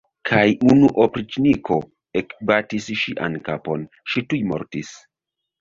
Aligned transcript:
Kaj 0.27 0.43
unu 0.69 0.87
opriĉniko 1.03 1.77
ekbatis 2.21 2.89
ŝian 3.03 3.39
kapon, 3.51 3.87
ŝi 4.15 4.25
tuj 4.33 4.45
mortis! 4.55 4.95